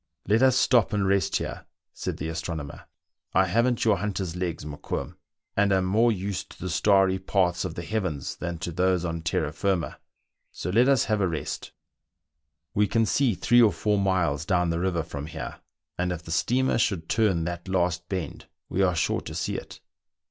[0.27, 2.85] Let us stop and rest here," said the astronomer;
[3.35, 5.15] I haven't your hunter's legs, Mokoum,
[5.55, 9.21] and am more used to the starry paths of the heavens than to those on
[9.21, 9.99] terra firma;
[10.51, 11.71] so let us have a rest;
[12.73, 15.59] we can see three or four miles down the river from here,
[15.99, 19.81] and if the steamer should turn that last bend we are sure to see it."